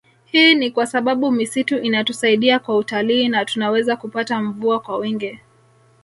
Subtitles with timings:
[0.25, 5.39] Hii ni kwa sababu misitu inatusaidia kwa utalii na tunaweza kupata mvua kwa wingi